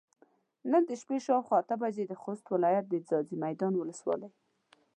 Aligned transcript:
نن 0.71 0.83
د 0.89 0.91
شپې 1.01 1.17
شاوخوا 1.25 1.57
اته 1.61 1.75
بجې 1.81 2.03
د 2.07 2.13
خوست 2.21 2.45
ولايت 2.53 2.85
د 2.89 2.95
ځاځي 3.07 3.35
ميدان 3.45 3.73
ولسوالۍ 3.75 4.29